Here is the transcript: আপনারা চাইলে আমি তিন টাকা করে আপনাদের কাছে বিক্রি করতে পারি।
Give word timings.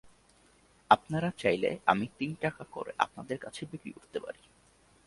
আপনারা 0.91 1.29
চাইলে 1.37 1.69
আমি 1.85 2.05
তিন 2.17 2.31
টাকা 2.41 2.63
করে 2.71 2.91
আপনাদের 2.97 3.37
কাছে 3.37 3.61
বিক্রি 3.71 3.91
করতে 3.91 4.17
পারি। 4.19 4.41